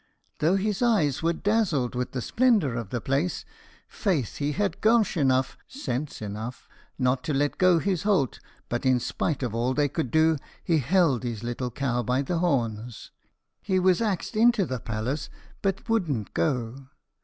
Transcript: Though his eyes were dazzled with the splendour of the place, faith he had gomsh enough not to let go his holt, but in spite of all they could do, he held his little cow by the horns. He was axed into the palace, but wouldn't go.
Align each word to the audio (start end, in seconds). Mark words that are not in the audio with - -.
Though 0.39 0.55
his 0.55 0.81
eyes 0.81 1.21
were 1.21 1.31
dazzled 1.31 1.93
with 1.93 2.11
the 2.13 2.23
splendour 2.23 2.73
of 2.73 2.89
the 2.89 2.99
place, 2.99 3.45
faith 3.87 4.37
he 4.37 4.53
had 4.53 4.81
gomsh 4.81 5.15
enough 5.15 5.59
not 6.97 7.23
to 7.25 7.33
let 7.35 7.59
go 7.59 7.77
his 7.77 8.01
holt, 8.01 8.39
but 8.67 8.83
in 8.83 8.99
spite 8.99 9.43
of 9.43 9.53
all 9.53 9.75
they 9.75 9.87
could 9.89 10.09
do, 10.09 10.37
he 10.63 10.79
held 10.79 11.21
his 11.21 11.43
little 11.43 11.69
cow 11.69 12.01
by 12.01 12.23
the 12.23 12.39
horns. 12.39 13.11
He 13.61 13.77
was 13.77 14.01
axed 14.01 14.35
into 14.35 14.65
the 14.65 14.79
palace, 14.79 15.29
but 15.61 15.87
wouldn't 15.87 16.33
go. 16.33 16.87